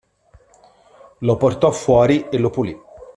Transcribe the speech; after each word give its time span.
Lo 1.19 1.37
portò 1.37 1.69
fuori 1.69 2.27
e 2.29 2.39
lo 2.39 2.49
pulì. 2.49 2.75